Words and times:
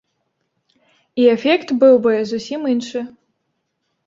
І 1.23 1.27
эфект 1.33 1.75
быў 1.83 1.95
бы 2.07 2.13
зусім 2.31 2.67
іншы. 2.73 2.99